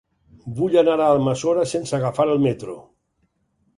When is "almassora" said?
1.17-1.67